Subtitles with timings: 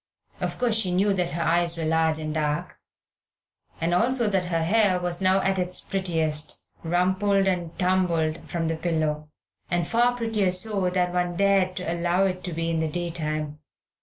[0.39, 2.79] Of course, she knew that her eyes were large and dark,
[3.79, 9.29] also that her hair was now at its prettiest, rumpled and tumbled from the pillow,
[9.69, 13.59] and far prettier so than one dared to allow it to be in the daytime.